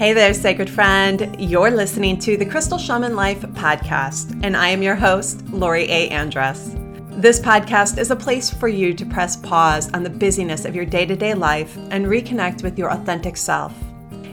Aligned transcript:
Hey 0.00 0.14
there, 0.14 0.32
sacred 0.32 0.70
friend. 0.70 1.36
You're 1.38 1.70
listening 1.70 2.18
to 2.20 2.38
the 2.38 2.46
Crystal 2.46 2.78
Shaman 2.78 3.14
Life 3.14 3.42
podcast, 3.42 4.40
and 4.42 4.56
I 4.56 4.68
am 4.68 4.82
your 4.82 4.94
host, 4.94 5.46
Lori 5.50 5.84
A. 5.90 6.08
Andress. 6.08 6.72
This 7.20 7.38
podcast 7.38 7.98
is 7.98 8.10
a 8.10 8.16
place 8.16 8.48
for 8.48 8.66
you 8.66 8.94
to 8.94 9.04
press 9.04 9.36
pause 9.36 9.92
on 9.92 10.02
the 10.02 10.08
busyness 10.08 10.64
of 10.64 10.74
your 10.74 10.86
day 10.86 11.04
to 11.04 11.14
day 11.14 11.34
life 11.34 11.76
and 11.90 12.06
reconnect 12.06 12.62
with 12.62 12.78
your 12.78 12.90
authentic 12.90 13.36
self. 13.36 13.74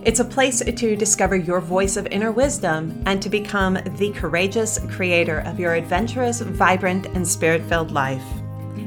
It's 0.05 0.21
a 0.21 0.23
place 0.23 0.63
to 0.63 0.95
discover 0.95 1.35
your 1.35 1.59
voice 1.59 1.97
of 1.97 2.07
inner 2.07 2.31
wisdom 2.31 3.03
and 3.05 3.21
to 3.21 3.27
become 3.27 3.73
the 3.97 4.13
courageous 4.15 4.79
creator 4.89 5.39
of 5.39 5.59
your 5.59 5.73
adventurous, 5.73 6.39
vibrant, 6.39 7.07
and 7.07 7.27
spirit 7.27 7.61
filled 7.63 7.91
life. 7.91 8.23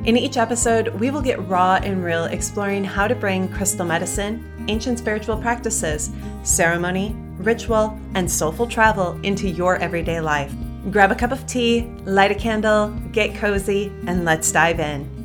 In 0.05 0.17
each 0.17 0.39
episode, 0.39 0.89
we 0.99 1.11
will 1.11 1.21
get 1.21 1.47
raw 1.47 1.75
and 1.75 2.03
real 2.03 2.25
exploring 2.25 2.85
how 2.85 3.07
to 3.07 3.15
bring 3.15 3.49
crystal 3.49 3.85
medicine, 3.85 4.43
ancient 4.67 4.99
spiritual 4.99 5.37
practices, 5.37 6.11
ceremony, 6.43 7.15
ritual, 7.37 8.01
and 8.15 8.31
soulful 8.31 8.67
travel 8.67 9.21
into 9.23 9.47
your 9.47 9.77
everyday 9.77 10.23
life. 10.23 10.55
Grab 10.91 11.13
a 11.13 11.15
cup 11.15 11.33
of 11.33 11.47
tea, 11.47 11.83
light 12.07 12.31
a 12.31 12.35
candle, 12.35 12.89
get 13.13 13.35
cozy, 13.35 13.93
and 14.07 14.25
let's 14.25 14.51
dive 14.51 14.81
in. 14.81 15.20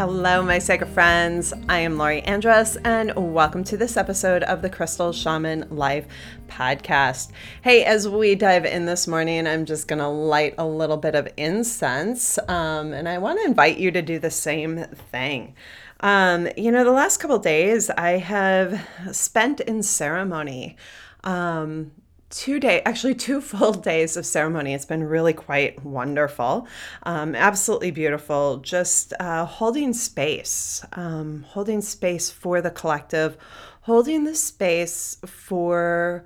Hello, 0.00 0.42
my 0.42 0.58
sacred 0.58 0.88
friends. 0.88 1.52
I 1.68 1.80
am 1.80 1.98
Lori 1.98 2.22
Andress, 2.22 2.78
and 2.86 3.12
welcome 3.14 3.62
to 3.64 3.76
this 3.76 3.98
episode 3.98 4.42
of 4.44 4.62
the 4.62 4.70
Crystal 4.70 5.12
Shaman 5.12 5.66
Life 5.68 6.06
podcast. 6.48 7.32
Hey, 7.60 7.84
as 7.84 8.08
we 8.08 8.34
dive 8.34 8.64
in 8.64 8.86
this 8.86 9.06
morning, 9.06 9.46
I'm 9.46 9.66
just 9.66 9.88
going 9.88 9.98
to 9.98 10.08
light 10.08 10.54
a 10.56 10.64
little 10.64 10.96
bit 10.96 11.14
of 11.14 11.28
incense, 11.36 12.38
um, 12.48 12.94
and 12.94 13.10
I 13.10 13.18
want 13.18 13.40
to 13.40 13.44
invite 13.44 13.76
you 13.76 13.90
to 13.90 14.00
do 14.00 14.18
the 14.18 14.30
same 14.30 14.84
thing. 15.12 15.54
Um, 16.00 16.48
you 16.56 16.72
know, 16.72 16.82
the 16.82 16.92
last 16.92 17.18
couple 17.18 17.38
days 17.38 17.90
I 17.90 18.12
have 18.12 18.82
spent 19.12 19.60
in 19.60 19.82
ceremony. 19.82 20.78
Um, 21.24 21.92
two 22.30 22.60
day 22.60 22.80
actually 22.86 23.14
two 23.14 23.40
full 23.50 23.72
days 23.72 24.16
of 24.16 24.24
ceremony. 24.24 24.72
It's 24.72 24.86
been 24.86 25.04
really 25.04 25.32
quite 25.32 25.84
wonderful 25.84 26.66
um, 27.02 27.34
absolutely 27.34 27.90
beautiful. 27.90 28.58
Just 28.58 29.12
uh, 29.20 29.44
holding 29.44 29.92
space 29.92 30.84
um, 30.94 31.44
holding 31.48 31.80
space 31.80 32.30
for 32.30 32.60
the 32.60 32.70
collective 32.70 33.36
holding 33.82 34.24
the 34.24 34.34
space 34.34 35.16
for 35.26 36.24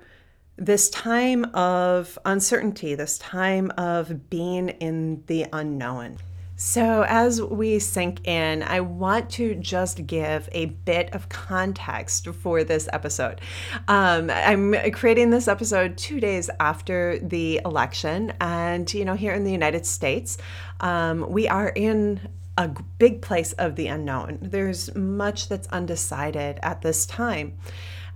this 0.57 0.89
time 0.89 1.45
of 1.53 2.17
uncertainty 2.25 2.95
this 2.95 3.17
time 3.17 3.71
of 3.77 4.29
being 4.29 4.69
in 4.69 5.23
the 5.27 5.45
unknown 5.51 6.17
so, 6.57 7.03
as 7.07 7.41
we 7.41 7.79
sink 7.79 8.25
in, 8.25 8.63
I 8.63 8.79
want 8.79 9.29
to 9.31 9.55
just 9.55 10.07
give 10.07 10.47
a 10.53 10.67
bit 10.67 11.13
of 11.13 11.27
context 11.27 12.27
for 12.29 12.63
this 12.63 12.87
episode. 12.93 13.41
Um, 13.89 14.29
I'm 14.29 14.73
creating 14.91 15.31
this 15.31 15.49
episode 15.49 15.97
two 15.97 16.21
days 16.21 16.49
after 16.61 17.19
the 17.19 17.59
election, 17.65 18.31
and 18.39 18.91
you 18.93 19.03
know, 19.03 19.15
here 19.15 19.33
in 19.33 19.43
the 19.43 19.51
United 19.51 19.85
States, 19.85 20.37
um, 20.79 21.29
we 21.29 21.49
are 21.49 21.69
in 21.69 22.29
a 22.57 22.69
big 22.99 23.21
place 23.21 23.51
of 23.53 23.75
the 23.75 23.87
unknown. 23.87 24.37
There's 24.41 24.95
much 24.95 25.49
that's 25.49 25.67
undecided 25.67 26.59
at 26.63 26.81
this 26.81 27.05
time 27.05 27.57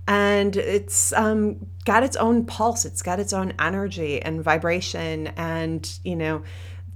and 0.08 0.56
it's 0.56 1.12
um, 1.12 1.66
got 1.84 2.02
its 2.02 2.16
own 2.16 2.44
pulse 2.46 2.86
it's 2.86 3.02
got 3.02 3.20
its 3.20 3.34
own 3.34 3.52
energy 3.58 4.20
and 4.20 4.42
vibration 4.42 5.26
and 5.36 6.00
you 6.04 6.16
know 6.16 6.42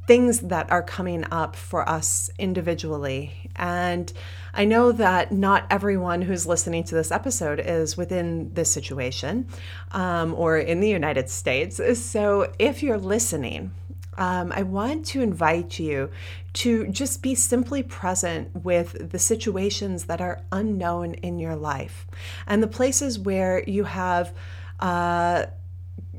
things 0.07 0.41
that 0.41 0.71
are 0.71 0.83
coming 0.83 1.25
up 1.31 1.57
for 1.57 1.89
us 1.89 2.31
individually. 2.39 3.51
And 3.57 4.13
I 4.53 4.65
know 4.65 4.93
that 4.93 5.33
not 5.33 5.67
everyone 5.71 6.23
who's 6.23 6.47
listening 6.47 6.85
to 6.85 6.95
this 6.95 7.11
episode 7.11 7.61
is 7.61 7.97
within 7.97 8.53
this 8.53 8.71
situation 8.71 9.49
um, 9.93 10.35
or 10.35 10.59
in 10.59 10.81
the 10.81 10.89
United 10.89 11.31
States. 11.31 11.81
So 11.99 12.53
if 12.59 12.83
you're 12.83 12.99
listening, 12.99 13.73
um, 14.17 14.53
I 14.55 14.63
want 14.63 15.07
to 15.07 15.23
invite 15.23 15.79
you 15.79 16.11
to 16.55 16.87
just 16.89 17.23
be 17.23 17.35
simply 17.35 17.83
present 17.83 18.55
with 18.63 19.11
the 19.11 19.19
situations 19.19 20.05
that 20.05 20.21
are 20.21 20.43
unknown 20.53 21.15
in 21.15 21.39
your 21.39 21.57
life 21.57 22.07
and 22.47 22.63
the 22.63 22.69
places 22.69 23.19
where 23.19 23.65
you 23.67 23.85
have. 23.85 24.33
Uh, 24.81 25.47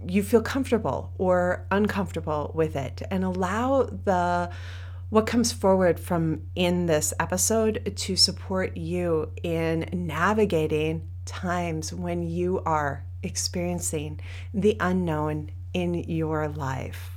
you 0.07 0.23
feel 0.23 0.41
comfortable 0.41 1.13
or 1.17 1.66
uncomfortable 1.71 2.51
with 2.53 2.75
it 2.75 3.01
and 3.09 3.23
allow 3.23 3.83
the 3.83 4.49
what 5.09 5.27
comes 5.27 5.51
forward 5.51 5.99
from 5.99 6.41
in 6.55 6.88
this 6.88 7.13
episode 7.19 7.93
to 7.95 8.16
support 8.16 8.75
you 8.75 9.31
in 9.43 9.88
navigating 9.93 11.07
times 11.25 11.93
when 11.93 12.23
you 12.23 12.61
are 12.66 13.05
experiencing 13.23 14.19
the 14.53 14.75
unknown 14.79 15.51
in 15.73 15.93
your 15.93 16.47
life. 16.47 17.11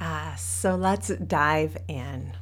Uh, 0.00 0.34
so 0.36 0.74
let's 0.74 1.08
dive 1.08 1.76
in. 1.86 2.32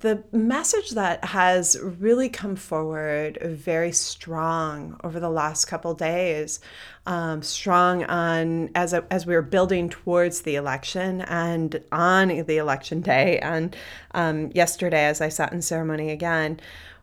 The 0.00 0.22
message 0.30 0.90
that 0.90 1.24
has 1.24 1.76
really 1.82 2.28
come 2.28 2.54
forward 2.54 3.36
very 3.42 3.90
strong 3.90 4.96
over 5.02 5.18
the 5.18 5.28
last 5.28 5.64
couple 5.64 5.92
days, 5.92 6.60
um, 7.04 7.42
strong 7.42 8.04
on 8.04 8.70
as 8.76 8.92
a, 8.92 9.04
as 9.10 9.26
we 9.26 9.34
were 9.34 9.42
building 9.42 9.88
towards 9.88 10.42
the 10.42 10.54
election 10.54 11.22
and 11.22 11.82
on 11.90 12.28
the 12.28 12.58
election 12.58 13.00
day, 13.00 13.40
and 13.40 13.76
um, 14.12 14.52
yesterday 14.54 15.06
as 15.06 15.20
I 15.20 15.30
sat 15.30 15.52
in 15.52 15.62
ceremony 15.62 16.12
again. 16.12 16.60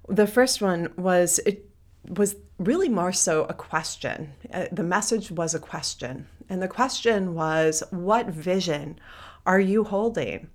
The 0.07 0.25
first 0.25 0.61
one 0.61 0.93
was 0.95 1.39
it 1.39 1.69
was 2.07 2.37
really 2.59 2.87
more 2.87 3.11
so 3.11 3.43
a 3.49 3.53
question. 3.53 4.31
Uh, 4.53 4.67
the 4.71 4.83
message 4.83 5.31
was 5.31 5.53
a 5.53 5.59
question, 5.59 6.27
and 6.47 6.61
the 6.61 6.69
question 6.69 7.33
was, 7.33 7.83
"What 7.91 8.27
vision?" 8.27 9.01
Are 9.45 9.59
you 9.59 9.83
holding? 9.83 10.49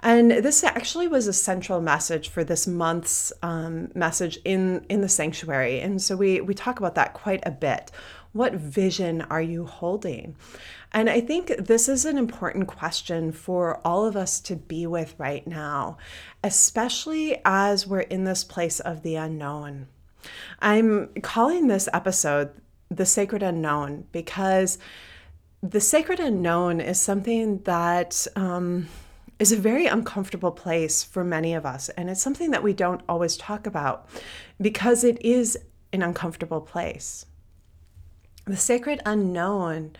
And 0.00 0.30
this 0.30 0.62
actually 0.62 1.08
was 1.08 1.26
a 1.26 1.32
central 1.32 1.80
message 1.80 2.28
for 2.28 2.44
this 2.44 2.66
month's 2.66 3.32
um, 3.42 3.90
message 3.94 4.38
in 4.44 4.84
in 4.88 5.00
the 5.00 5.08
sanctuary, 5.08 5.80
and 5.80 6.00
so 6.00 6.16
we 6.16 6.40
we 6.40 6.54
talk 6.54 6.78
about 6.78 6.94
that 6.94 7.14
quite 7.14 7.42
a 7.44 7.50
bit. 7.50 7.90
What 8.32 8.54
vision 8.54 9.22
are 9.22 9.40
you 9.40 9.64
holding? 9.64 10.36
And 10.92 11.10
I 11.10 11.20
think 11.20 11.48
this 11.58 11.88
is 11.88 12.04
an 12.04 12.18
important 12.18 12.68
question 12.68 13.32
for 13.32 13.80
all 13.84 14.04
of 14.04 14.16
us 14.16 14.40
to 14.40 14.56
be 14.56 14.86
with 14.86 15.14
right 15.18 15.46
now, 15.46 15.96
especially 16.44 17.40
as 17.44 17.86
we're 17.86 18.00
in 18.00 18.24
this 18.24 18.44
place 18.44 18.78
of 18.80 19.02
the 19.02 19.16
unknown. 19.16 19.88
I'm 20.60 21.08
calling 21.22 21.66
this 21.66 21.88
episode 21.92 22.50
The 22.90 23.06
Sacred 23.06 23.42
Unknown 23.42 24.06
because 24.12 24.78
the 25.62 25.80
sacred 25.80 26.20
unknown 26.20 26.80
is 26.80 27.00
something 27.00 27.58
that 27.64 28.26
um, 28.36 28.88
is 29.38 29.52
a 29.52 29.56
very 29.56 29.86
uncomfortable 29.86 30.50
place 30.50 31.02
for 31.02 31.24
many 31.24 31.54
of 31.54 31.66
us. 31.66 31.88
And 31.90 32.08
it's 32.08 32.22
something 32.22 32.50
that 32.50 32.62
we 32.62 32.72
don't 32.72 33.02
always 33.08 33.36
talk 33.36 33.66
about 33.66 34.08
because 34.60 35.04
it 35.04 35.20
is 35.24 35.58
an 35.92 36.02
uncomfortable 36.02 36.60
place. 36.60 37.26
The 38.46 38.56
sacred 38.56 39.00
unknown 39.04 39.96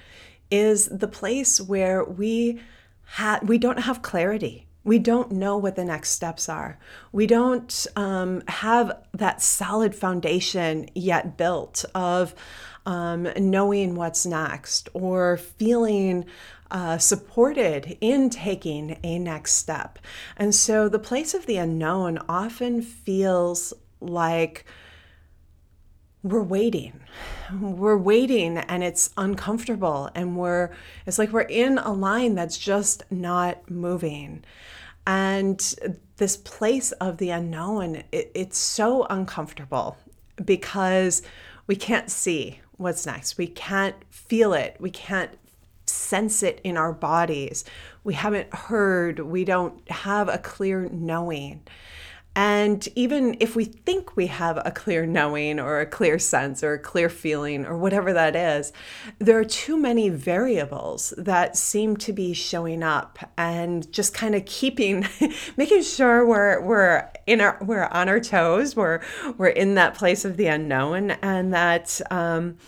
is 0.50 0.86
the 0.86 1.08
place 1.08 1.60
where 1.60 2.04
we 2.04 2.60
ha- 3.04 3.40
we 3.42 3.58
don't 3.58 3.80
have 3.80 4.02
clarity. 4.02 4.66
We 4.84 5.00
don't 5.00 5.32
know 5.32 5.56
what 5.56 5.74
the 5.74 5.84
next 5.84 6.10
steps 6.10 6.48
are. 6.48 6.78
We 7.10 7.26
don't 7.26 7.86
um, 7.96 8.42
have 8.46 8.96
that 9.14 9.42
solid 9.42 9.96
foundation 9.96 10.88
yet 10.94 11.36
built 11.36 11.84
of 11.92 12.36
um, 12.86 13.28
knowing 13.36 13.94
what's 13.94 14.24
next 14.24 14.88
or 14.94 15.36
feeling 15.36 16.24
uh, 16.70 16.98
supported 16.98 17.96
in 18.00 18.30
taking 18.30 18.98
a 19.02 19.18
next 19.18 19.52
step. 19.52 19.98
And 20.36 20.54
so 20.54 20.88
the 20.88 20.98
place 20.98 21.34
of 21.34 21.46
the 21.46 21.58
unknown 21.58 22.18
often 22.28 22.82
feels 22.82 23.72
like 24.00 24.64
we're 26.22 26.42
waiting. 26.42 27.00
We're 27.60 27.98
waiting 27.98 28.58
and 28.58 28.82
it's 28.82 29.10
uncomfortable 29.16 30.10
and 30.14 30.36
we're 30.36 30.70
it's 31.06 31.18
like 31.18 31.32
we're 31.32 31.42
in 31.42 31.78
a 31.78 31.92
line 31.92 32.34
that's 32.34 32.58
just 32.58 33.04
not 33.10 33.70
moving. 33.70 34.44
And 35.06 35.60
this 36.16 36.36
place 36.36 36.90
of 36.92 37.18
the 37.18 37.30
unknown, 37.30 38.02
it, 38.10 38.32
it's 38.34 38.58
so 38.58 39.04
uncomfortable 39.04 39.96
because 40.44 41.22
we 41.68 41.76
can't 41.76 42.10
see 42.10 42.60
what's 42.76 43.06
next. 43.06 43.38
We 43.38 43.46
can't 43.46 43.96
feel 44.10 44.52
it. 44.52 44.76
We 44.78 44.90
can't 44.90 45.30
sense 45.86 46.42
it 46.42 46.60
in 46.64 46.76
our 46.76 46.92
bodies. 46.92 47.64
We 48.04 48.14
haven't 48.14 48.52
heard. 48.54 49.20
We 49.20 49.44
don't 49.44 49.88
have 49.90 50.28
a 50.28 50.38
clear 50.38 50.88
knowing. 50.90 51.62
And 52.36 52.86
even 52.94 53.34
if 53.40 53.56
we 53.56 53.64
think 53.64 54.14
we 54.14 54.26
have 54.26 54.58
a 54.62 54.70
clear 54.70 55.06
knowing 55.06 55.58
or 55.58 55.80
a 55.80 55.86
clear 55.86 56.18
sense 56.18 56.62
or 56.62 56.74
a 56.74 56.78
clear 56.78 57.08
feeling 57.08 57.64
or 57.64 57.78
whatever 57.78 58.12
that 58.12 58.36
is, 58.36 58.74
there 59.18 59.38
are 59.38 59.44
too 59.44 59.78
many 59.78 60.10
variables 60.10 61.14
that 61.16 61.56
seem 61.56 61.96
to 61.96 62.12
be 62.12 62.34
showing 62.34 62.82
up 62.82 63.18
and 63.38 63.90
just 63.90 64.12
kind 64.12 64.34
of 64.34 64.44
keeping, 64.44 65.08
making 65.56 65.82
sure 65.82 66.26
we're, 66.26 66.60
we're 66.60 67.10
in 67.26 67.40
our, 67.40 67.56
we're 67.62 67.86
on 67.86 68.10
our 68.10 68.20
toes, 68.20 68.76
we're, 68.76 69.00
we're 69.38 69.48
in 69.48 69.74
that 69.76 69.94
place 69.94 70.26
of 70.26 70.36
the 70.36 70.46
unknown 70.46 71.12
and 71.22 71.54
that, 71.54 72.02
um, 72.10 72.58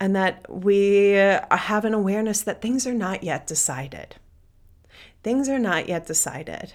and 0.00 0.16
that 0.16 0.46
we 0.48 1.10
have 1.10 1.84
an 1.84 1.92
awareness 1.92 2.40
that 2.40 2.62
things 2.62 2.86
are 2.86 2.94
not 2.94 3.22
yet 3.22 3.46
decided. 3.46 4.16
Things 5.22 5.48
are 5.48 5.58
not 5.58 5.88
yet 5.88 6.06
decided. 6.06 6.72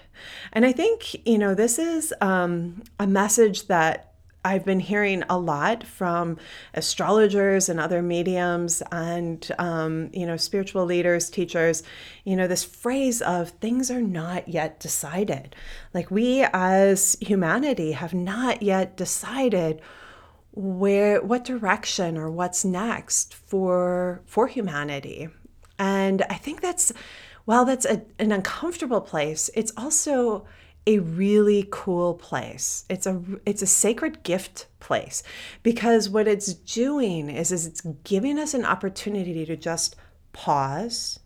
And 0.52 0.64
I 0.64 0.72
think, 0.72 1.26
you 1.26 1.38
know, 1.38 1.54
this 1.54 1.78
is 1.78 2.14
um, 2.20 2.82
a 2.98 3.06
message 3.06 3.66
that 3.66 4.12
I've 4.44 4.64
been 4.64 4.78
hearing 4.78 5.24
a 5.28 5.36
lot 5.36 5.82
from 5.82 6.38
astrologers 6.72 7.68
and 7.68 7.80
other 7.80 8.00
mediums 8.00 8.80
and, 8.92 9.50
um, 9.58 10.10
you 10.12 10.24
know, 10.24 10.36
spiritual 10.36 10.84
leaders, 10.84 11.28
teachers, 11.28 11.82
you 12.24 12.36
know, 12.36 12.46
this 12.46 12.62
phrase 12.62 13.20
of 13.22 13.50
things 13.50 13.90
are 13.90 14.00
not 14.00 14.46
yet 14.46 14.78
decided. 14.78 15.56
Like 15.92 16.12
we 16.12 16.46
as 16.52 17.16
humanity 17.20 17.90
have 17.92 18.14
not 18.14 18.62
yet 18.62 18.96
decided 18.96 19.82
where 20.56 21.20
what 21.20 21.44
direction 21.44 22.16
or 22.16 22.30
what's 22.30 22.64
next 22.64 23.34
for 23.34 24.22
for 24.24 24.46
humanity 24.46 25.28
and 25.78 26.22
i 26.30 26.34
think 26.34 26.62
that's 26.62 26.94
while 27.46 27.64
that's 27.64 27.86
a, 27.86 28.02
an 28.18 28.30
uncomfortable 28.30 29.00
place 29.00 29.48
it's 29.54 29.72
also 29.76 30.46
a 30.86 30.98
really 31.00 31.66
cool 31.70 32.14
place. 32.14 32.84
It's 32.88 33.06
a 33.06 33.20
it's 33.44 33.62
a 33.62 33.66
sacred 33.66 34.22
gift 34.22 34.66
place 34.78 35.22
because 35.62 36.08
what 36.08 36.28
it's 36.28 36.54
doing 36.54 37.28
is 37.28 37.50
is 37.50 37.66
it's 37.66 37.80
giving 38.04 38.38
us 38.38 38.54
an 38.54 38.64
opportunity 38.64 39.44
to 39.44 39.56
just 39.56 39.96
pause 40.32 41.18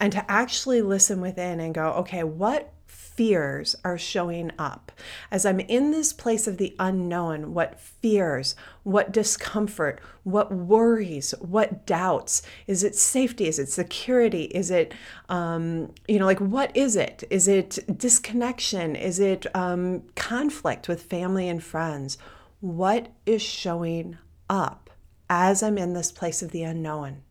and 0.00 0.12
to 0.12 0.30
actually 0.30 0.82
listen 0.82 1.20
within 1.20 1.60
and 1.60 1.74
go 1.74 1.92
okay 1.92 2.24
what 2.24 2.72
fears 3.18 3.74
are 3.82 3.98
showing 3.98 4.52
up. 4.60 4.92
As 5.32 5.44
I'm 5.44 5.58
in 5.58 5.90
this 5.90 6.12
place 6.12 6.46
of 6.46 6.56
the 6.56 6.76
unknown, 6.78 7.52
what 7.52 7.80
fears, 7.80 8.54
what 8.84 9.10
discomfort, 9.10 10.00
what 10.22 10.52
worries, 10.52 11.34
what 11.40 11.84
doubts? 11.84 12.42
Is 12.68 12.84
it 12.84 12.94
safety? 12.94 13.48
Is 13.48 13.58
it 13.58 13.70
security? 13.70 14.44
Is 14.44 14.70
it, 14.70 14.94
um, 15.28 15.92
you 16.06 16.20
know, 16.20 16.26
like 16.26 16.38
what 16.38 16.70
is 16.76 16.94
it? 16.94 17.24
Is 17.28 17.48
it 17.48 17.80
disconnection? 17.98 18.94
Is 18.94 19.18
it 19.18 19.46
um, 19.52 20.04
conflict 20.14 20.86
with 20.86 21.02
family 21.02 21.48
and 21.48 21.60
friends? 21.60 22.18
What 22.60 23.08
is 23.26 23.42
showing 23.42 24.16
up 24.48 24.90
as 25.28 25.60
I'm 25.60 25.76
in 25.76 25.92
this 25.92 26.12
place 26.12 26.40
of 26.40 26.52
the 26.52 26.62
unknown? 26.62 27.22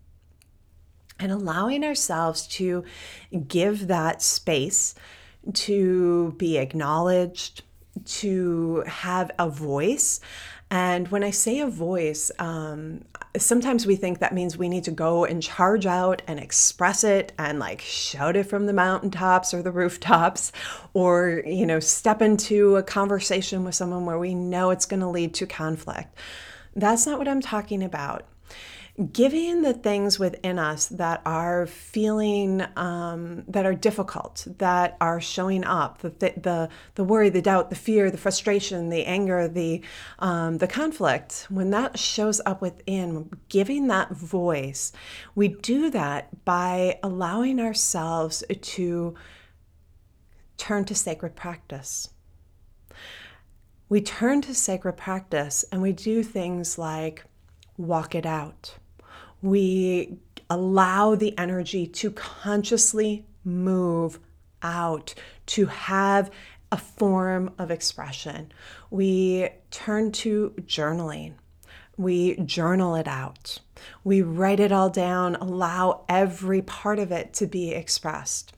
and 1.19 1.31
allowing 1.31 1.83
ourselves 1.83 2.45
to 2.47 2.83
give 3.47 3.87
that 3.87 4.21
space 4.21 4.93
to 5.53 6.33
be 6.37 6.57
acknowledged, 6.57 7.63
to 8.05 8.83
have 8.87 9.31
a 9.39 9.49
voice. 9.49 10.19
And 10.69 11.07
when 11.07 11.23
I 11.23 11.31
say 11.31 11.59
a 11.59 11.67
voice, 11.67 12.29
um, 12.39 13.05
sometimes 13.37 13.87
we 13.87 13.95
think 13.95 14.19
that 14.19 14.33
means 14.33 14.57
we 14.57 14.67
need 14.67 14.83
to 14.83 14.91
go 14.91 15.23
and 15.23 15.41
charge 15.41 15.85
out 15.85 16.21
and 16.27 16.39
express 16.39 17.03
it 17.05 17.31
and 17.39 17.57
like 17.57 17.79
shout 17.79 18.35
it 18.35 18.43
from 18.43 18.65
the 18.65 18.73
mountaintops 18.73 19.53
or 19.53 19.63
the 19.63 19.71
rooftops, 19.71 20.51
or, 20.93 21.41
you 21.45 21.65
know, 21.65 21.79
step 21.79 22.21
into 22.21 22.75
a 22.75 22.83
conversation 22.83 23.63
with 23.63 23.75
someone 23.75 24.05
where 24.05 24.19
we 24.19 24.35
know 24.35 24.69
it's 24.71 24.85
going 24.85 24.99
to 24.99 25.07
lead 25.07 25.33
to 25.35 25.45
conflict. 25.47 26.13
That's 26.75 27.07
not 27.07 27.17
what 27.17 27.27
I'm 27.29 27.41
talking 27.41 27.81
about 27.81 28.25
giving 29.11 29.61
the 29.61 29.73
things 29.73 30.17
within 30.17 30.57
us 30.57 30.87
that 30.87 31.21
are 31.25 31.67
feeling 31.67 32.63
um, 32.75 33.43
that 33.47 33.65
are 33.65 33.75
difficult 33.75 34.47
that 34.57 34.97
are 34.99 35.21
showing 35.21 35.63
up 35.63 35.99
the, 35.99 36.09
the 36.09 36.67
the 36.95 37.03
worry 37.03 37.29
the 37.29 37.41
doubt 37.41 37.69
the 37.69 37.75
fear 37.75 38.09
the 38.09 38.17
frustration 38.17 38.89
the 38.89 39.05
anger 39.05 39.47
the 39.47 39.83
um, 40.17 40.57
the 40.57 40.67
conflict 40.67 41.45
when 41.49 41.69
that 41.69 41.99
shows 41.99 42.41
up 42.45 42.59
within 42.59 43.29
giving 43.49 43.85
that 43.87 44.09
voice 44.09 44.91
we 45.35 45.47
do 45.47 45.91
that 45.91 46.43
by 46.43 46.97
allowing 47.03 47.59
ourselves 47.59 48.43
to 48.61 49.13
turn 50.57 50.85
to 50.85 50.95
sacred 50.95 51.35
practice. 51.35 52.09
We 53.89 54.01
turn 54.01 54.41
to 54.41 54.53
sacred 54.53 54.97
practice 54.97 55.63
and 55.71 55.81
we 55.81 55.93
do 55.93 56.23
things 56.23 56.77
like 56.77 57.23
walk 57.77 58.15
it 58.15 58.25
out 58.25 58.77
we 59.47 60.17
allow 60.49 61.15
the 61.15 61.37
energy 61.37 61.87
to 61.87 62.11
consciously 62.11 63.25
move 63.45 64.19
out, 64.61 65.13
to 65.45 65.67
have 65.67 66.29
a 66.69 66.77
form 66.77 67.51
of 67.57 67.71
expression. 67.71 68.51
We 68.89 69.47
turn 69.71 70.11
to 70.13 70.53
journaling. 70.61 71.35
We 71.95 72.35
journal 72.37 72.95
it 72.95 73.07
out. 73.07 73.59
We 74.03 74.21
write 74.21 74.59
it 74.59 74.73
all 74.73 74.89
down, 74.89 75.35
allow 75.35 76.03
every 76.09 76.61
part 76.61 76.99
of 76.99 77.11
it 77.13 77.33
to 77.35 77.47
be 77.47 77.71
expressed. 77.71 78.53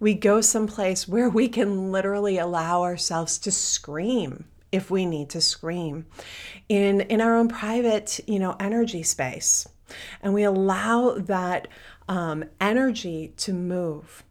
We 0.00 0.14
go 0.14 0.40
someplace 0.40 1.06
where 1.06 1.28
we 1.28 1.48
can 1.48 1.92
literally 1.92 2.36
allow 2.36 2.82
ourselves 2.82 3.38
to 3.38 3.52
scream 3.52 4.46
if 4.72 4.90
we 4.90 5.06
need 5.06 5.30
to 5.30 5.40
scream 5.40 6.06
in 6.68 7.02
in 7.02 7.20
our 7.20 7.36
own 7.36 7.48
private, 7.48 8.18
you 8.26 8.40
know, 8.40 8.56
energy 8.58 9.04
space 9.04 9.66
and 10.22 10.34
we 10.34 10.42
allow 10.42 11.12
that 11.12 11.68
um, 12.08 12.44
energy 12.60 13.32
to 13.38 13.52
move. 13.52 14.22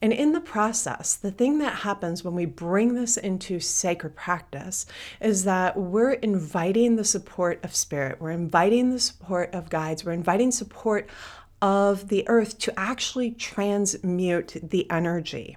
And 0.00 0.12
in 0.12 0.32
the 0.32 0.40
process, 0.40 1.14
the 1.14 1.30
thing 1.30 1.58
that 1.58 1.76
happens 1.76 2.22
when 2.22 2.34
we 2.34 2.46
bring 2.46 2.94
this 2.94 3.16
into 3.16 3.60
sacred 3.60 4.14
practice 4.14 4.86
is 5.20 5.44
that 5.44 5.76
we're 5.76 6.12
inviting 6.12 6.96
the 6.96 7.04
support 7.04 7.62
of 7.64 7.74
spirit, 7.74 8.20
we're 8.20 8.30
inviting 8.30 8.90
the 8.90 9.00
support 9.00 9.52
of 9.52 9.70
guides, 9.70 10.04
we're 10.04 10.12
inviting 10.12 10.52
support 10.52 11.08
of 11.60 12.08
the 12.08 12.28
earth 12.28 12.58
to 12.58 12.78
actually 12.78 13.30
transmute 13.30 14.56
the 14.62 14.88
energy. 14.90 15.56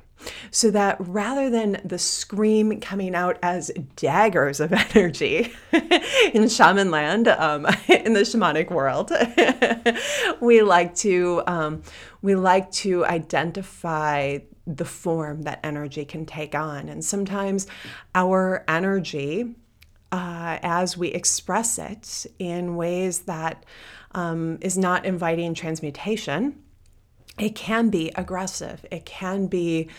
So 0.52 0.72
that 0.72 0.98
rather 1.00 1.50
than 1.50 1.82
the 1.84 2.00
scream 2.00 2.80
coming 2.80 3.16
out 3.16 3.38
as 3.42 3.72
daggers 3.96 4.60
of 4.60 4.74
energy 4.96 5.54
in 6.34 6.50
shaman 6.50 6.92
land, 6.92 7.28
um, 7.28 7.66
in 7.88 8.14
the 8.14 8.22
shamanic 8.22 8.70
world, 8.72 9.12
we 10.42 10.62
like 10.62 10.96
to 10.96 11.44
um, 11.48 11.84
we 12.22 12.36
like 12.36 12.72
to 12.72 13.06
identify 13.06 14.40
the 14.66 14.86
form 14.86 15.44
that 15.44 15.60
energy 15.64 16.04
can 16.04 16.26
take 16.26 16.56
on, 16.56 16.90
and 16.90 17.04
sometimes 17.04 17.68
our 18.16 18.66
energy, 18.68 19.56
uh, 20.12 20.58
as 20.62 20.98
we 20.98 21.10
express 21.10 21.78
it 21.78 22.26
in 22.40 22.76
ways 22.76 23.20
that 23.20 23.66
um, 24.12 24.58
is 24.62 24.78
not 24.78 25.06
inviting 25.06 25.54
transmutation 25.54 26.62
it 27.38 27.56
can 27.56 27.90
be 27.90 28.12
aggressive. 28.16 28.86
It 28.92 29.06
can 29.06 29.48
be 29.48 29.90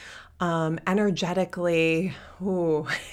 um, 0.40 0.78
energetically 0.86 2.14
ooh, 2.42 2.86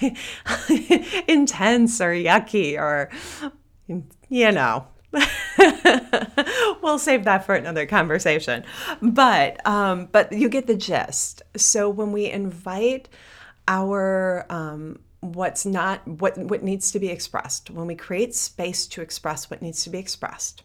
intense 1.28 2.00
or 2.00 2.12
yucky 2.12 2.78
or, 2.78 3.10
you 4.28 4.52
know. 4.52 4.86
we'll 6.82 6.98
save 6.98 7.24
that 7.24 7.44
for 7.44 7.54
another 7.54 7.86
conversation. 7.86 8.64
But 9.00 9.64
um, 9.66 10.08
but 10.12 10.32
you 10.32 10.48
get 10.48 10.66
the 10.66 10.76
gist. 10.76 11.42
So 11.56 11.88
when 11.88 12.12
we 12.12 12.30
invite 12.30 13.08
our 13.66 14.44
um, 14.50 15.00
what's 15.20 15.64
not 15.64 16.06
what 16.06 16.36
what 16.38 16.62
needs 16.62 16.92
to 16.92 16.98
be 16.98 17.08
expressed, 17.08 17.70
when 17.70 17.86
we 17.86 17.94
create 17.94 18.34
space 18.34 18.86
to 18.88 19.00
express 19.00 19.50
what 19.50 19.62
needs 19.62 19.82
to 19.84 19.90
be 19.90 19.98
expressed 19.98 20.62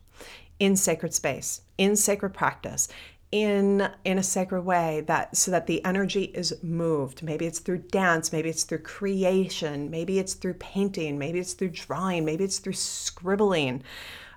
in 0.60 0.76
sacred 0.76 1.14
space, 1.14 1.62
in 1.78 1.96
sacred 1.96 2.34
practice, 2.34 2.88
in 3.32 3.90
in 4.04 4.18
a 4.18 4.24
sacred 4.24 4.64
way 4.64 5.02
that 5.08 5.36
so 5.38 5.52
that 5.52 5.68
the 5.68 5.84
energy 5.86 6.24
is 6.34 6.54
moved. 6.62 7.24
Maybe 7.24 7.46
it's 7.46 7.60
through 7.60 7.80
dance 7.80 8.32
maybe 8.34 8.50
it's 8.50 8.64
through 8.64 8.80
creation 8.80 9.90
maybe 9.90 10.20
it's 10.20 10.34
through 10.34 10.56
painting 10.56 11.18
maybe 11.18 11.40
it's 11.40 11.54
through 11.54 11.70
drawing 11.70 12.26
maybe 12.26 12.44
it's 12.44 12.60
through 12.60 12.74
scribbling. 12.74 13.84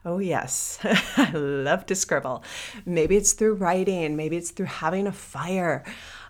Oh 0.05 0.19
yes. 0.19 0.79
I 1.17 1.33
love 1.33 1.87
to 1.87 1.95
scribble. 1.95 2.45
Maybe 2.87 3.17
it's 3.17 3.33
through 3.33 3.55
writing 3.55 4.17
maybe 4.17 4.37
it's 4.37 4.51
through 4.51 4.67
having 4.67 5.07
a 5.07 5.13
fire 5.13 5.85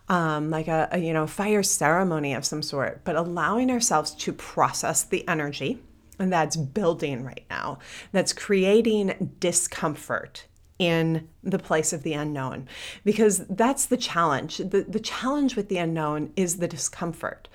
um, 0.09 0.51
like 0.51 0.69
a, 0.69 0.89
a 0.93 0.99
you 0.99 1.13
know 1.13 1.27
fire 1.27 1.63
ceremony 1.63 2.33
of 2.35 2.47
some 2.47 2.63
sort 2.63 3.03
but 3.05 3.17
allowing 3.17 3.71
ourselves 3.71 4.13
to 4.13 4.33
process 4.33 5.03
the 5.03 5.27
energy 5.29 5.83
and 6.19 6.33
that's 6.33 6.57
building 6.57 7.25
right 7.25 7.45
now. 7.51 7.79
That's 8.13 8.33
creating 8.33 9.35
discomfort 9.41 10.47
in 10.79 11.29
the 11.43 11.59
place 11.59 11.93
of 11.93 12.03
the 12.03 12.15
unknown 12.15 12.69
because 13.05 13.47
that's 13.49 13.87
the 13.87 13.97
challenge. 13.97 14.59
The, 14.59 14.85
the 14.89 15.01
challenge 15.01 15.57
with 15.57 15.69
the 15.69 15.79
unknown 15.79 16.33
is 16.37 16.57
the 16.57 16.69
discomfort. 16.69 17.49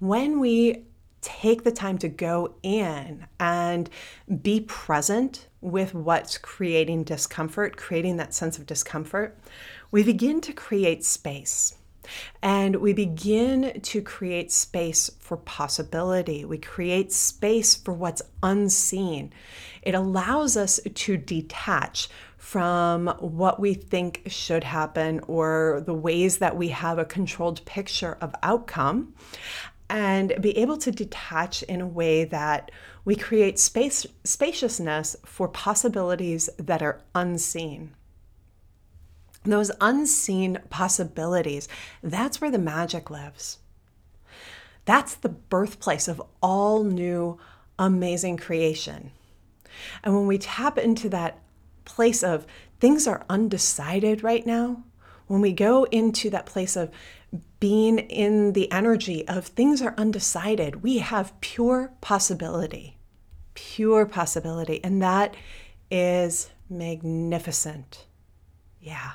When 0.00 0.40
we 0.40 0.84
take 1.20 1.64
the 1.64 1.72
time 1.72 1.96
to 1.98 2.08
go 2.08 2.54
in 2.62 3.26
and 3.40 3.88
be 4.42 4.60
present 4.60 5.48
with 5.62 5.94
what's 5.94 6.36
creating 6.36 7.04
discomfort, 7.04 7.76
creating 7.76 8.18
that 8.18 8.34
sense 8.34 8.58
of 8.58 8.66
discomfort, 8.66 9.38
we 9.90 10.02
begin 10.02 10.40
to 10.42 10.52
create 10.52 11.04
space. 11.04 11.76
And 12.42 12.76
we 12.76 12.92
begin 12.92 13.80
to 13.80 14.02
create 14.02 14.52
space 14.52 15.10
for 15.18 15.36
possibility. 15.36 16.44
We 16.44 16.58
create 16.58 17.12
space 17.12 17.74
for 17.74 17.92
what's 17.92 18.22
unseen. 18.42 19.32
It 19.82 19.94
allows 19.94 20.56
us 20.56 20.80
to 20.82 21.16
detach 21.16 22.08
from 22.38 23.08
what 23.20 23.58
we 23.58 23.72
think 23.72 24.22
should 24.26 24.64
happen 24.64 25.20
or 25.26 25.82
the 25.86 25.94
ways 25.94 26.38
that 26.38 26.56
we 26.56 26.68
have 26.68 26.98
a 26.98 27.04
controlled 27.04 27.64
picture 27.64 28.18
of 28.20 28.34
outcome 28.42 29.14
and 29.88 30.34
be 30.40 30.56
able 30.58 30.76
to 30.76 30.90
detach 30.90 31.62
in 31.64 31.80
a 31.80 31.86
way 31.86 32.24
that 32.24 32.70
we 33.04 33.16
create 33.16 33.58
space 33.58 34.06
spaciousness 34.24 35.16
for 35.24 35.48
possibilities 35.48 36.50
that 36.58 36.82
are 36.82 37.00
unseen 37.14 37.94
those 39.44 39.70
unseen 39.80 40.58
possibilities, 40.70 41.68
that's 42.02 42.40
where 42.40 42.50
the 42.50 42.58
magic 42.58 43.10
lives. 43.10 43.58
That's 44.84 45.14
the 45.14 45.28
birthplace 45.28 46.08
of 46.08 46.22
all 46.42 46.84
new 46.84 47.38
amazing 47.78 48.36
creation. 48.36 49.10
And 50.02 50.14
when 50.14 50.26
we 50.26 50.38
tap 50.38 50.78
into 50.78 51.08
that 51.10 51.38
place 51.84 52.22
of 52.22 52.46
things 52.80 53.06
are 53.06 53.24
undecided 53.28 54.22
right 54.22 54.46
now, 54.46 54.84
when 55.26 55.40
we 55.40 55.52
go 55.52 55.84
into 55.84 56.30
that 56.30 56.46
place 56.46 56.76
of 56.76 56.90
being 57.60 57.98
in 57.98 58.52
the 58.52 58.70
energy 58.70 59.26
of 59.26 59.46
things 59.46 59.80
are 59.80 59.94
undecided, 59.96 60.82
we 60.82 60.98
have 60.98 61.38
pure 61.40 61.92
possibility, 62.00 62.98
pure 63.54 64.04
possibility. 64.06 64.84
And 64.84 65.02
that 65.02 65.34
is 65.90 66.50
magnificent. 66.68 68.06
Yeah. 68.80 69.12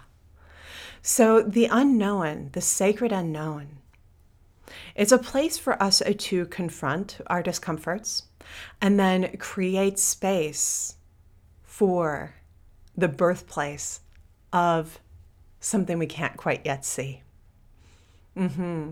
So, 1.12 1.42
the 1.42 1.66
unknown, 1.66 2.52
the 2.52 2.62
sacred 2.62 3.12
unknown, 3.12 3.80
it's 4.94 5.12
a 5.12 5.18
place 5.18 5.58
for 5.58 5.82
us 5.82 6.04
to 6.06 6.46
confront 6.46 7.18
our 7.26 7.42
discomforts 7.42 8.26
and 8.80 9.00
then 9.00 9.36
create 9.38 9.98
space 9.98 10.98
for 11.64 12.36
the 12.96 13.08
birthplace 13.08 14.02
of 14.54 15.00
something 15.60 15.98
we 15.98 16.06
can't 16.06 16.38
quite 16.38 16.64
yet 16.64 16.86
see. 16.86 17.24
Mm-hmm. 18.38 18.92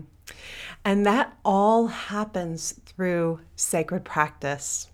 And 0.84 1.06
that 1.06 1.38
all 1.44 1.86
happens 1.86 2.80
through 2.84 3.42
sacred 3.54 4.04
practice. 4.04 4.88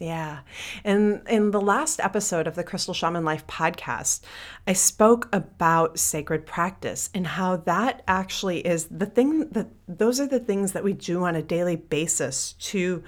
Yeah. 0.00 0.40
And 0.82 1.20
in 1.28 1.50
the 1.50 1.60
last 1.60 2.00
episode 2.00 2.46
of 2.46 2.54
the 2.54 2.64
Crystal 2.64 2.94
Shaman 2.94 3.22
Life 3.22 3.46
podcast, 3.46 4.22
I 4.66 4.72
spoke 4.72 5.28
about 5.30 5.98
sacred 5.98 6.46
practice 6.46 7.10
and 7.12 7.26
how 7.26 7.58
that 7.58 8.02
actually 8.08 8.66
is 8.66 8.86
the 8.86 9.04
thing 9.04 9.50
that 9.50 9.68
those 9.86 10.18
are 10.18 10.26
the 10.26 10.40
things 10.40 10.72
that 10.72 10.82
we 10.82 10.94
do 10.94 11.24
on 11.24 11.36
a 11.36 11.42
daily 11.42 11.76
basis 11.76 12.54
to 12.54 13.04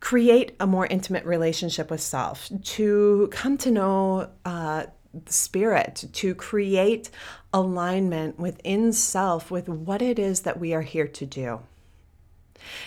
create 0.00 0.56
a 0.58 0.66
more 0.66 0.86
intimate 0.86 1.26
relationship 1.26 1.90
with 1.90 2.00
self, 2.00 2.48
to 2.62 3.28
come 3.30 3.58
to 3.58 3.70
know 3.70 4.30
uh, 4.46 4.86
the 5.12 5.32
spirit, 5.32 6.06
to 6.14 6.34
create 6.34 7.10
alignment 7.52 8.38
within 8.38 8.94
self 8.94 9.50
with 9.50 9.68
what 9.68 10.00
it 10.00 10.18
is 10.18 10.40
that 10.40 10.58
we 10.58 10.72
are 10.72 10.80
here 10.80 11.06
to 11.06 11.26
do. 11.26 11.60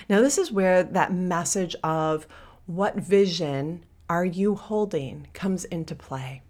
Now, 0.10 0.22
this 0.22 0.40
is 0.40 0.52
where 0.52 0.82
that 0.82 1.14
message 1.14 1.76
of 1.84 2.26
what 2.68 2.96
vision 2.96 3.84
are 4.10 4.26
you 4.26 4.56
holding 4.56 5.28
comes 5.34 5.66
into 5.66 5.96
play. 5.96 6.42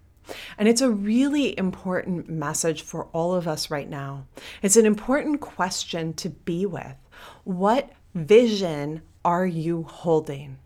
And 0.57 0.67
it's 0.67 0.81
a 0.81 0.89
really 0.89 1.57
important 1.57 2.29
message 2.29 2.81
for 2.81 3.05
all 3.13 3.33
of 3.33 3.47
us 3.47 3.69
right 3.69 3.89
now. 3.89 4.25
It's 4.61 4.75
an 4.75 4.85
important 4.85 5.39
question 5.39 6.13
to 6.15 6.29
be 6.29 6.65
with. 6.65 6.95
What 7.43 7.91
vision 8.13 9.01
are 9.23 9.45
you 9.45 9.83
holding? 9.83 10.57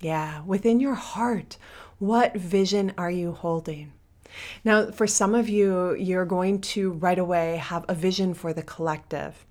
Yeah, 0.00 0.42
within 0.44 0.80
your 0.80 0.94
heart, 0.94 1.58
what 1.98 2.34
vision 2.34 2.92
are 2.96 3.10
you 3.10 3.32
holding? 3.32 3.92
Now, 4.64 4.90
for 4.90 5.06
some 5.06 5.34
of 5.34 5.48
you, 5.48 5.94
you're 5.94 6.24
going 6.24 6.60
to 6.62 6.92
right 6.92 7.18
away 7.18 7.56
have 7.58 7.84
a 7.88 7.94
vision 7.94 8.32
for 8.32 8.52
the 8.52 8.62
collective. 8.62 9.44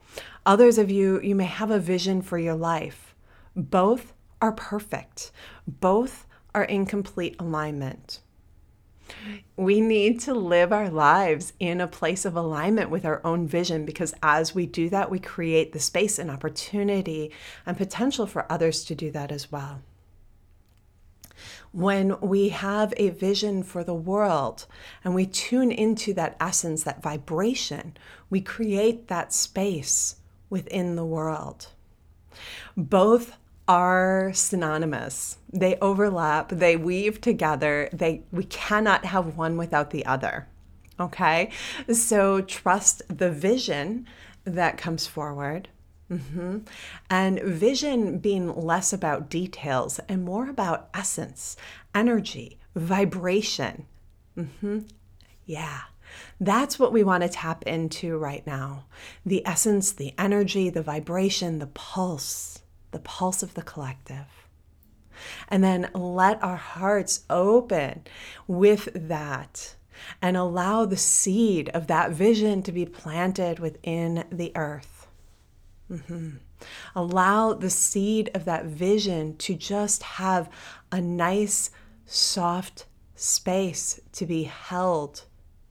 Others 0.45 0.79
of 0.79 0.89
you, 0.89 1.21
you 1.21 1.35
may 1.35 1.45
have 1.45 1.69
a 1.69 1.79
vision 1.79 2.21
for 2.21 2.39
your 2.39 2.55
life. 2.55 3.15
Both 3.55 4.13
are 4.41 4.51
perfect, 4.51 5.31
both 5.67 6.25
are 6.53 6.63
in 6.63 6.85
complete 6.85 7.35
alignment. 7.39 8.19
We 9.57 9.81
need 9.81 10.19
to 10.21 10.33
live 10.33 10.71
our 10.71 10.89
lives 10.89 11.53
in 11.59 11.81
a 11.81 11.87
place 11.87 12.25
of 12.25 12.35
alignment 12.35 12.89
with 12.89 13.05
our 13.05 13.21
own 13.25 13.47
vision 13.47 13.85
because 13.85 14.13
as 14.23 14.55
we 14.55 14.65
do 14.65 14.89
that, 14.89 15.11
we 15.11 15.19
create 15.19 15.73
the 15.73 15.79
space 15.79 16.17
and 16.17 16.31
opportunity 16.31 17.31
and 17.65 17.77
potential 17.77 18.25
for 18.25 18.51
others 18.51 18.83
to 18.85 18.95
do 18.95 19.11
that 19.11 19.31
as 19.31 19.51
well. 19.51 19.81
When 21.71 22.19
we 22.19 22.49
have 22.49 22.93
a 22.97 23.09
vision 23.09 23.63
for 23.63 23.83
the 23.83 23.93
world 23.93 24.65
and 25.03 25.15
we 25.15 25.25
tune 25.25 25.71
into 25.71 26.13
that 26.13 26.35
essence, 26.39 26.83
that 26.83 27.01
vibration, 27.01 27.97
we 28.29 28.41
create 28.41 29.07
that 29.07 29.33
space 29.33 30.17
within 30.49 30.95
the 30.95 31.05
world. 31.05 31.67
Both 32.75 33.37
are 33.71 34.33
synonymous. 34.33 35.37
They 35.53 35.77
overlap, 35.77 36.49
they 36.49 36.75
weave 36.75 37.21
together. 37.21 37.87
They 37.93 38.23
we 38.29 38.43
cannot 38.43 39.05
have 39.05 39.37
one 39.37 39.55
without 39.55 39.91
the 39.91 40.05
other. 40.05 40.49
Okay? 40.99 41.51
So 41.93 42.41
trust 42.41 43.01
the 43.07 43.31
vision 43.31 44.07
that 44.43 44.77
comes 44.77 45.07
forward. 45.07 45.69
Mm-hmm. 46.11 46.57
And 47.09 47.39
vision 47.39 48.17
being 48.17 48.53
less 48.53 48.91
about 48.91 49.29
details 49.29 49.99
and 50.09 50.25
more 50.25 50.49
about 50.49 50.89
essence, 50.93 51.55
energy, 51.95 52.59
vibration. 52.75 53.85
Mm-hmm. 54.37 54.79
Yeah. 55.45 55.79
That's 56.41 56.77
what 56.77 56.91
we 56.91 57.05
want 57.05 57.23
to 57.23 57.29
tap 57.29 57.63
into 57.63 58.17
right 58.17 58.45
now 58.45 58.83
the 59.25 59.47
essence, 59.47 59.93
the 59.93 60.13
energy, 60.17 60.69
the 60.69 60.81
vibration, 60.81 61.59
the 61.59 61.67
pulse 61.67 62.60
the 62.91 62.99
pulse 62.99 63.41
of 63.43 63.53
the 63.53 63.61
collective. 63.61 64.47
And 65.47 65.63
then 65.63 65.89
let 65.93 66.41
our 66.43 66.55
hearts 66.55 67.25
open 67.29 68.03
with 68.47 68.89
that 68.93 69.75
and 70.21 70.35
allow 70.35 70.85
the 70.85 70.97
seed 70.97 71.69
of 71.69 71.87
that 71.87 72.11
vision 72.11 72.63
to 72.63 72.71
be 72.71 72.85
planted 72.85 73.59
within 73.59 74.25
the 74.31 74.51
earth. 74.55 75.07
Mm-hmm. 75.91 76.37
Allow 76.95 77.53
the 77.53 77.69
seed 77.69 78.31
of 78.33 78.45
that 78.45 78.65
vision 78.65 79.35
to 79.37 79.55
just 79.55 80.03
have 80.03 80.49
a 80.91 81.01
nice, 81.01 81.71
soft 82.05 82.85
space 83.15 83.99
to 84.13 84.25
be 84.25 84.43
held 84.43 85.25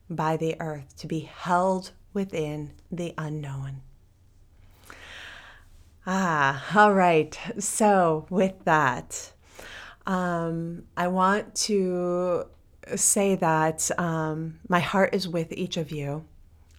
by 0.08 0.36
the 0.36 0.60
earth, 0.60 0.96
to 0.98 1.06
be 1.06 1.20
held 1.20 1.92
within 2.12 2.72
the 2.90 3.14
unknown. 3.16 3.82
Ah, 6.06 6.64
all 6.74 6.94
right. 6.94 7.38
So, 7.58 8.26
with 8.30 8.64
that, 8.64 9.32
um, 10.06 10.84
I 10.96 11.08
want 11.08 11.54
to 11.66 12.46
say 12.96 13.34
that 13.36 13.90
um, 13.98 14.60
my 14.68 14.80
heart 14.80 15.14
is 15.14 15.28
with 15.28 15.52
each 15.52 15.76
of 15.76 15.90
you. 15.90 16.24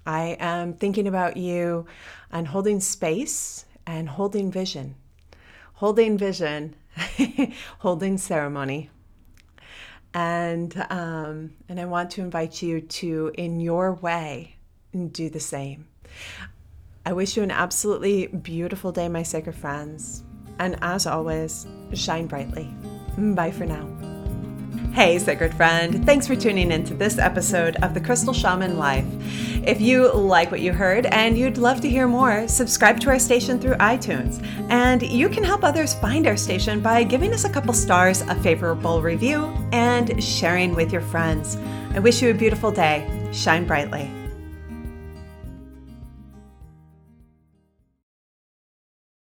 I 0.07 0.37
am 0.39 0.73
thinking 0.73 1.07
about 1.07 1.37
you 1.37 1.85
and 2.31 2.47
holding 2.47 2.79
space 2.79 3.65
and 3.85 4.09
holding 4.09 4.51
vision, 4.51 4.95
holding 5.73 6.17
vision, 6.17 6.75
holding 7.79 8.17
ceremony. 8.17 8.89
And, 10.15 10.75
um, 10.89 11.53
and 11.69 11.79
I 11.79 11.85
want 11.85 12.09
to 12.11 12.21
invite 12.21 12.63
you 12.63 12.81
to, 12.81 13.31
in 13.35 13.59
your 13.59 13.93
way, 13.93 14.55
do 15.11 15.29
the 15.29 15.39
same. 15.39 15.87
I 17.03 17.13
wish 17.13 17.35
you 17.35 17.41
an 17.41 17.51
absolutely 17.51 18.27
beautiful 18.27 18.91
day, 18.91 19.09
my 19.09 19.23
sacred 19.23 19.55
friends. 19.55 20.23
And 20.59 20.77
as 20.81 21.07
always, 21.07 21.65
shine 21.93 22.27
brightly. 22.27 22.71
Bye 23.17 23.51
for 23.51 23.65
now. 23.65 23.87
Hey, 24.93 25.17
sacred 25.17 25.53
friend. 25.55 26.05
Thanks 26.05 26.27
for 26.27 26.35
tuning 26.35 26.71
in 26.71 26.83
to 26.83 26.93
this 26.93 27.17
episode 27.17 27.77
of 27.77 27.95
The 27.95 28.01
Crystal 28.01 28.33
Shaman 28.33 28.77
Life. 28.77 29.05
If 29.65 29.81
you 29.81 30.11
like 30.11 30.51
what 30.51 30.59
you 30.59 30.73
heard 30.73 31.07
and 31.07 31.37
you'd 31.37 31.57
love 31.57 31.81
to 31.81 31.89
hear 31.89 32.07
more, 32.07 32.47
subscribe 32.47 32.99
to 32.99 33.09
our 33.09 33.19
station 33.19 33.57
through 33.57 33.75
iTunes. 33.75 34.43
And 34.69 35.01
you 35.01 35.27
can 35.29 35.43
help 35.43 35.63
others 35.63 35.95
find 35.95 36.27
our 36.27 36.37
station 36.37 36.81
by 36.81 37.03
giving 37.03 37.33
us 37.33 37.45
a 37.45 37.49
couple 37.49 37.73
stars, 37.73 38.21
a 38.21 38.35
favorable 38.35 39.01
review, 39.01 39.45
and 39.71 40.21
sharing 40.23 40.75
with 40.75 40.91
your 40.91 41.01
friends. 41.01 41.57
I 41.95 41.99
wish 41.99 42.21
you 42.21 42.29
a 42.29 42.35
beautiful 42.35 42.71
day. 42.71 43.07
Shine 43.31 43.65
brightly. 43.65 44.20